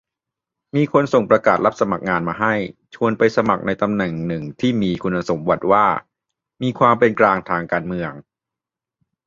[0.75, 2.53] มีคนส่งประกาศรับสมัครงานมาให้
[2.95, 5.85] ชวนไปสมัครในตำแหน่งหนึ่งที่มีคุณสมบัติว่า
[6.61, 8.11] "มีความเป็นกลางทางการเมือง"